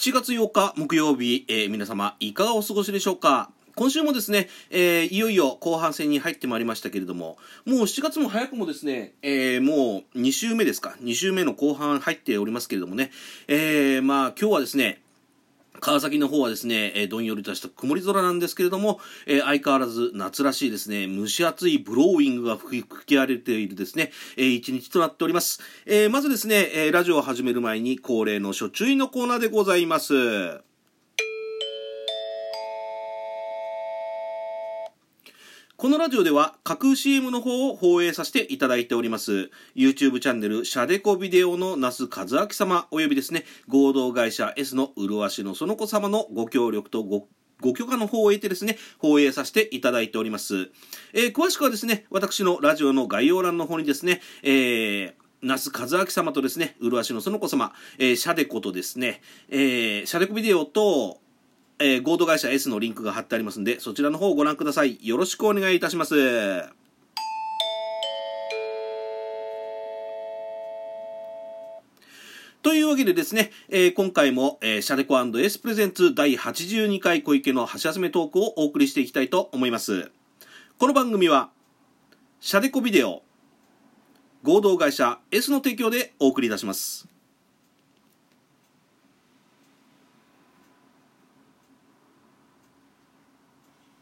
[0.00, 3.50] 7月8日木曜日、えー皆様いかがお過ごしでしょうか？
[3.76, 7.36] 今週もですね、えーいよいよ後半戦に入ってまいりましたけれども、
[7.66, 13.10] もう7月も早くもですね、えーもう2週目ですか、2週目の後半入っておりますけれどもね、
[13.46, 15.02] えーまあ今日はですね、
[15.78, 25.60] 川崎の方はですね、えーどんよりとした曇り空なんですけれども、えー相変わらず夏らしいですね、蒸し暑いブローイングが吹き吹き荒れているですね、えー一日となっております。
[25.86, 30.69] えまずですね、えラジオを始める前に恒例の初注意のコーナーでございます。
[35.80, 39.50] このラジオでは架空 CM の方を放映させていただいております。
[39.74, 47.28] YouTube チャンネル、シャデコビデオの那須和明様、およびですね、合同会社 S の麗しのその子様のご協力とご
[47.62, 50.70] ご許可の方を得てですね、放映させていただいております。
[51.14, 61.22] えー詳しくはですね、私のラジオの概要欄の方にですね、えー那須和明様とですね、麗しのその子様、えーシャデコとですね、えーシャデコビデオと、
[61.80, 64.98] えー合同会社 S のリンクが貼ってありますんで、そちらの方をご覧ください。
[65.00, 66.14] よろしくお願いいたします。
[72.62, 80.10] というわけでですね、えー今回も、えーシャデコ &S プレゼンツ第82回小池の橋休めトークをお送りしていきたいと思います。
[80.78, 81.50] この番組は、
[82.40, 83.22] シャデコビデオ、
[84.42, 87.06] 合同会社 S の提供でお送りいたします。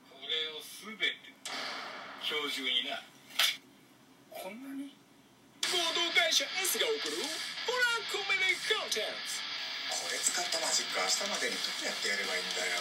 [0.09, 1.13] これをすべて
[2.23, 3.03] 今日中にな
[4.31, 4.95] こんなに
[5.63, 7.19] 合同会社 S が送る
[7.67, 9.43] ホラーコメディコンテンツ。
[9.91, 12.79] これ使ったマジック明日までにどうやってやればいいんだよ。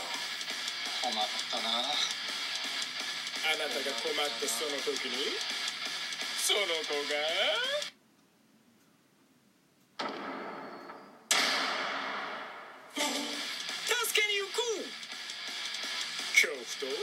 [1.02, 1.90] 困ったな。
[1.90, 5.34] あなたが困ったその時に
[6.38, 7.18] その子が？
[12.94, 14.62] 助けに行く
[16.38, 16.94] 恐怖と？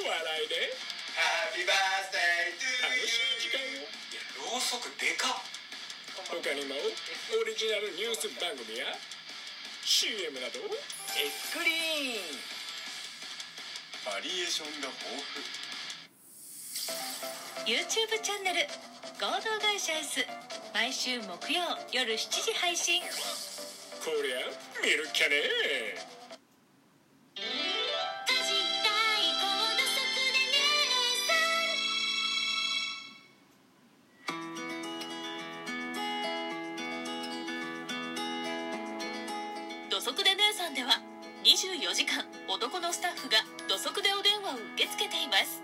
[0.00, 0.72] 笑いで？
[1.18, 3.90] ハッピーバースデー楽しい時間を
[4.54, 5.42] ろうそくでかっ。
[6.30, 8.94] 他にもオリジナルニュース番組や
[9.82, 10.62] CM など
[11.18, 12.38] エスクリーン。
[14.06, 15.42] バリエーションが豊富。
[17.66, 18.68] YouTube チャンネル
[19.18, 20.24] 合同会社 S
[20.72, 23.02] 毎週木曜夜7時配信。
[23.02, 24.46] こりゃ
[24.80, 26.17] 見るかね土
[40.24, 41.00] で姉さんでは
[41.44, 45.62] 24時間男のスタッフが土足でお電話を受け付けています。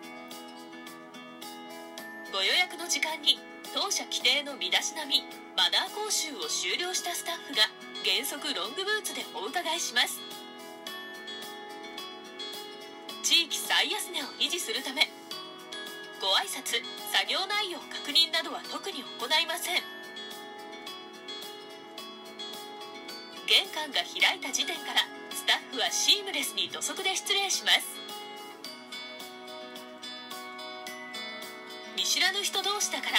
[2.32, 3.38] ご予約の時間に
[3.74, 5.22] 当社規定の身だしなみ
[5.56, 7.66] マナー講習を修了したスタッフが
[8.06, 10.18] 原則ロングブーツでお伺いします。
[13.22, 15.08] 地域最安値を維持するため
[16.20, 20.03] ご挨拶作業内容確認などは特に行いません。
[23.46, 28.04] 玄関が開いた時点からスタッフはシームレスに土足で失礼します。
[31.96, 33.18] 見知らぬ人同士だから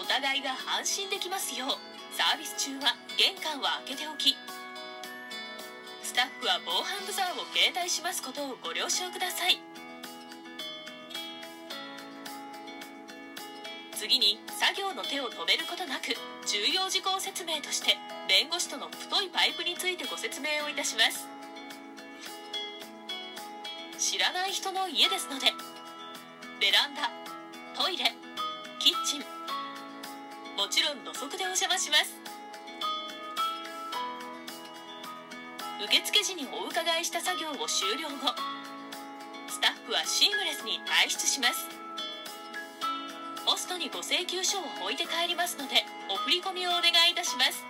[0.00, 1.68] お互いが安心できますよう
[2.16, 4.36] サービス中は玄関は開けておき
[6.02, 9.71] スタッフは防犯ブザーを携帯しますことをご了承ください。
[14.02, 16.10] 次に作業の手を止めることなく
[16.42, 17.94] 重要事項説明として
[18.26, 21.30] 弁護士との太いパイプについてご説明をいたします。
[24.02, 25.54] 知らない人の家ですので
[26.58, 27.14] ベランダ
[27.78, 28.10] トイレ
[28.82, 29.20] キッチン
[30.58, 32.18] もちろん土足でお邪魔します。
[35.78, 38.34] 受付時にお伺いした作業を終了後
[39.46, 41.81] スタッフはシームレスに退出します。
[43.52, 47.60] ポストにご請求書を置いて帰りますのでお振り込みをお願いいたします。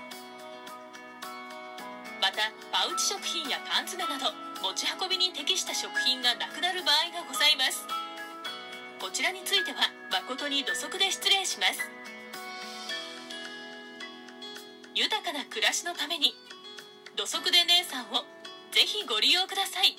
[2.23, 4.31] またパウチ食品や缶詰など
[4.63, 7.83] 持ち運びに適した食品がなくなる場合がございます。
[9.03, 11.83] こちらについては誠に土足で失礼します。
[14.95, 16.39] 豊かな暮らしのために
[17.19, 18.23] 土足で姉さんを
[18.71, 19.99] ぜひご利用ください。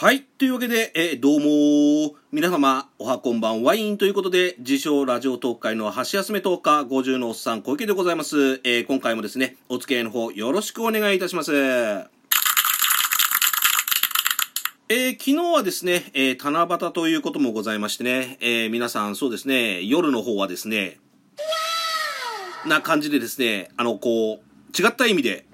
[0.00, 0.22] はい。
[0.22, 8.60] というわけで、えーどうも皆様、おはこんばんワインということで、自称ラジオトーク会の箸休め10日、50のおっさん小池でございます。
[8.62, 11.52] えー今回もですね、お付き合いの方、よろしくお願いいたします。
[11.52, 21.00] えー昨日はですね、えー七夕ということもございましてね、えー皆さんそうですね、夜の方はですね、
[22.68, 25.47] な感じでですね、あの、こう、違った意味で、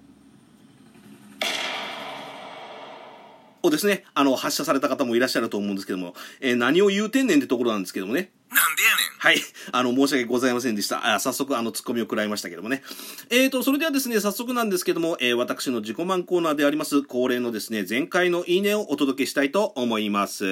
[3.64, 8.30] をですね、あの、発射された方もいらっしゃると思うんですけども、えー何を言うてんねんってところなんですけどもね。
[8.50, 9.36] なんでやねんはい。
[9.72, 11.14] あの、申し訳ございませんでした。
[11.14, 12.82] あ早速、あの、ツッコミを食らいましたけどもね。
[13.30, 20.44] えーと、それではですね、早速なんですけども、えー私の自己満コーナーであります、恒例のですね、前回のいいねをお届けしたいと思います。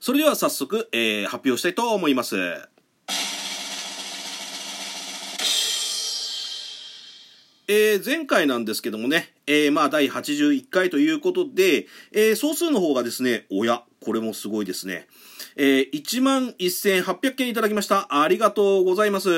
[0.00, 2.68] それでは早速、えー発表したいと思います。
[7.72, 15.06] えー前回なんですけどもね、えーまあ第81回ということで、えー総数の方がですね、おや、これもすごいですね。
[15.54, 18.08] えー、1万1800件いただきました。
[18.10, 19.30] ありがとうございます。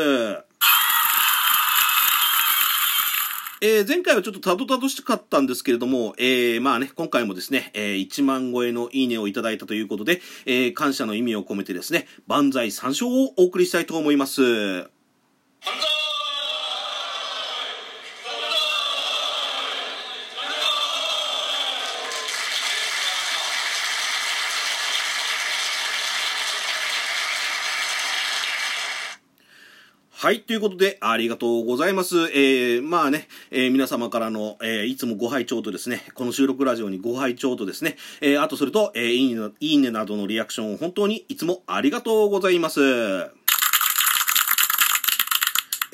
[3.60, 14.88] えー前回はちょっとたどたどしかったんですけれども、えーまあね、今回もですね、えー1万超えのいいねをいただいたということで、えー感謝の意味を込めてですね、万歳三唱をお送りしたいと思います。
[30.22, 30.42] はい。
[30.42, 32.30] ということで、ありがとうございます。
[32.32, 43.41] えー、まあね、えー皆様からの、えーいつもご拝聴とですね、この収録ラジオにご拝聴とですね、えーあとすると、えーいいねな、いいねなどのリアクションを本当にいつもありがとうございます。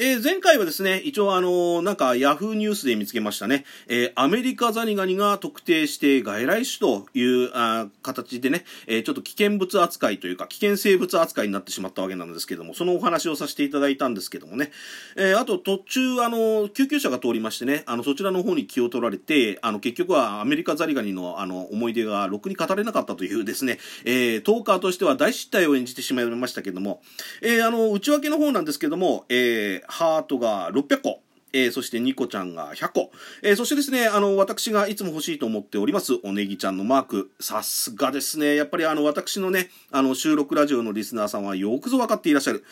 [0.00, 14.71] えー前回はですね、一応あのなんかヤフーニュースで見つけましたね、えーアメリカザリガニが特定して外来種というあ形でね、えーちょっと危険物扱いというか危険生物扱いになってしまったわけなんですけども、そのお話をさせていただいたんですけどもね、
[15.17, 27.00] えーあと途中あの救急車が通りましてね、あのそちらの方に気を取られて、あの結局はアメリカザリガニのあの思い出がろくに語れなかったというですね、えートーカーとしては大失態を演じてしまいましたけども、
[27.43, 31.20] えーあの内訳の方なんですけども、えーハートが600個。
[31.55, 33.11] えーそしてニコちゃんが100個。
[33.43, 37.31] えーそしてですね、あの、私がいつも欲しいと思っております、おねぎちゃんのマーク。
[37.40, 38.55] さすがですね。
[38.55, 42.64] やっぱりあの、私のね、あの、収録ラジオのリスナーさんはよくぞ分かっていらっしゃる。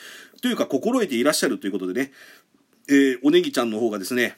[0.42, 2.12] というか、心得ていらっしゃるということでね、
[2.88, 4.36] えーおねぎちゃんの方がですね、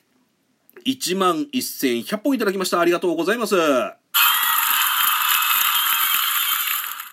[0.87, 2.81] 11,100本いただきました。
[2.81, 3.57] ありがとうございます。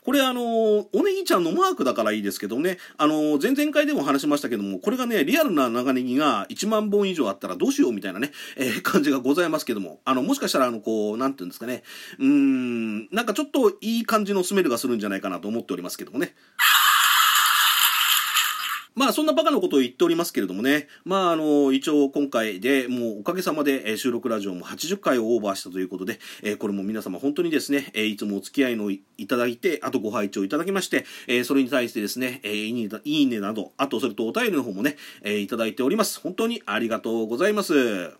[0.03, 11.83] これあのおねぎちゃんのマークだからいいですけどね、あの前々回でも話しましたけども、これがね、リアルな長ネギが1万本以上あったらどうしようみたいなね、えー感じがございますけども、あの、もしかしたらあの、こう、なんていうんですかね、
[12.19, 16.35] うーん、なんかちょっといい感じのスメルがするんじゃないかなと思っておりますけどもね。
[18.95, 36.21] まあそんなバカなことを言っておりますけれどもね、まああの、一応今回でもうおかげさまで収録ラジオも80回をオーバーしたということで、えこれも皆様本当にですね、えいつもお付き合いのいただいて、あとご拝聴いただきまして、えそれに対してですね、えいいねなど、あとそれとお便りの方もね、えいただいております。
[36.21, 38.13] 本当にありがとうございます。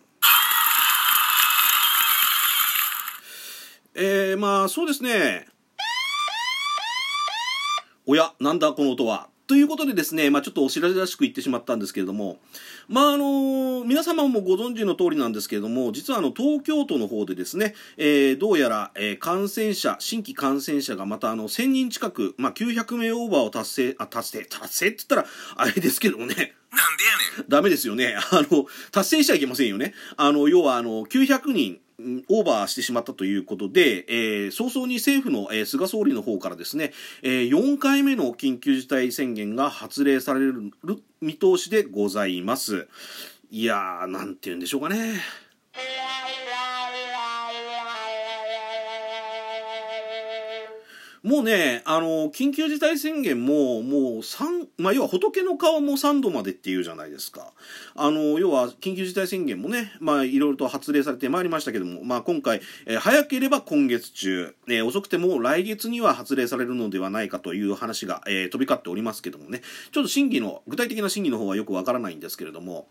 [3.98, 5.46] えー、まあそうですね、
[8.04, 9.28] おや、なんだこの音は。
[9.46, 12.38] ということでですね、まあちょっとお知らせらしく言ってしまったんですけれども、
[12.88, 25.26] まああの皆様もご存知の通りなんですけれども、実はあの東京都の方でですね、えーどうやら、えー感染者、新規感染者がまたあの1000人近く、まあ900名オーバーを達成、あ、達成、達成って言ったら
[25.56, 26.52] あれですけどもね、なんでや
[27.38, 28.16] ねんダメですよね。
[28.16, 29.94] あの、達成しちゃいけませんよね。
[30.16, 40.72] あの、要は、あの、900人、んオーバーしてしまったということで、えー早々に政府の、えー菅総理の方からですね、えー4回目の緊急事態宣言が発令される
[41.20, 42.88] 見通しでございます。
[43.50, 45.20] いやー、なんて言うんでしょうかね。
[51.26, 57.52] もうね、あの、緊急事態宣言も、もう三まあ、要は仏の顔も3度までっていうじゃないですか。
[57.96, 72.86] あの、要は、緊急事態宣言もね、まあ、いろいろと発令されてまいりましたけども、まあ、今回、えー早ければ今月中、えー遅くても来月には発令されるのではないかという話が、えー飛び交っておりますけどもね、ちょっと審議の、具体的な審議の方はよくわからないんですけれども、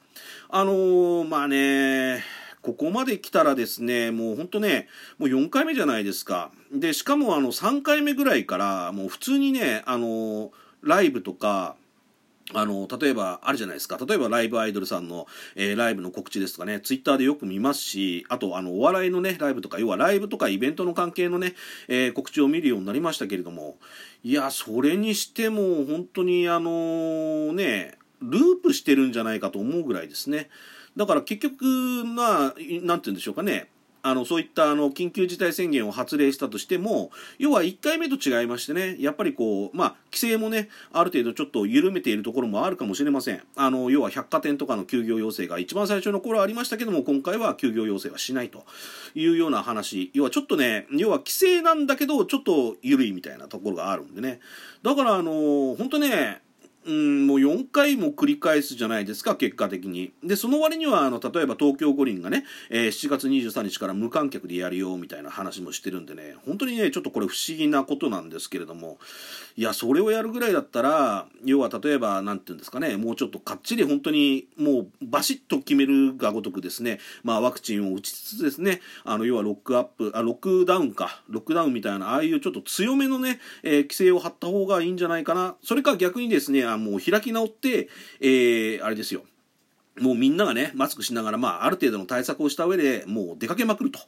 [0.50, 2.22] あのまあね、
[2.66, 4.88] ここまで来たらですね、もう本当ね、
[5.20, 6.50] もう4回目じゃないですか。
[6.74, 11.76] で、しかもあの3回目ぐらいから、もう普通にね、あの、ライブとか、
[12.56, 14.00] あの、例えば、あるじゃないですか。
[14.04, 21.54] 例えば、ライブアイドルさんの、えーライブの告知ですとかね、ツイッターでよく見ますし、あと、あの、お笑いのね、ライブとか、要はライブとかイベントの関係のね、
[21.88, 23.78] えー告知を見るようになりましたけれども、
[24.24, 30.50] いや、それにしても、本当に、あのね、ループしてるんじゃないかと思うぐらいですね。
[30.96, 31.66] だから結局、
[32.06, 33.70] まあ、なんて言うんでしょうかね。
[34.06, 37.10] あのそういったあの緊急事態宣言を発令したとしても
[37.40, 43.42] 要は1回目と違いましてねやっぱりこうまあ規制もねある程度ちょっと緩めているところもあるかもしれません。
[43.56, 48.64] あの要は百貨店とかの休業要請が一番最初の頃ありましたけども今回は休業要請はしないと
[49.16, 50.12] いうような話。
[50.14, 54.40] 要はちょっとね要は規制なんだけどちょっと緩いみたいなところがあるんでね。
[54.84, 56.44] だからあの本当ね
[56.86, 60.14] うん、もう4回も繰り返すじゃないですか、結果的に。
[60.24, 69.00] で、その割には、あの、例えば東京五輪がね、えー7月23日から無観客でやるよ、みたいな話もしてるんでね、本当にね、ちょっとこれ不思議なことなんですけれども、
[69.58, 85.56] いや、それをやるぐらいだったら、要は例えば、なんていうんですかね、もうちょっとかっちり本当に、もうバシッと決めるがごとくですね、まあワクチンを打ちつつですね、あの、要はロックアップ、あ、ロックダウンか、ロックダウンみたいな、ああいうちょっと強めのね、えー規制を張った方がいいんじゃないかな。
[85.64, 87.90] それか逆にですね、もう開き直って、
[88.20, 89.24] えーあれですよ。
[90.02, 94.00] もうみんながね、マスクしながら、まあ、ある程度の対策をした上でもう出かけまくると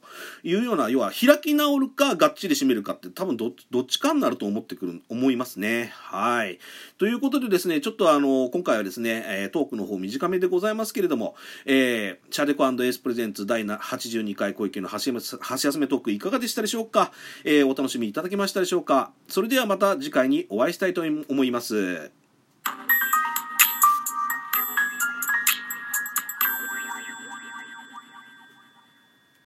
[0.43, 5.93] いうような、要は開き直るか、がっちり締めるかって、多分どどっちかになると思ってくる、思いますね。
[5.93, 6.59] はい。
[6.97, 17.13] ということでですね、ちょっとあの、今回はですね、えトークの方短めでございますけれども、えー、シャデコエースプレゼンツ第82回小池の箸休めトークいかがでしたでしょうか、
[17.45, 19.13] えーお楽しみいただけましたでしょうか？
[19.29, 22.11] それではまた次回にお会いしたいと思います。
[22.75, 22.96] you.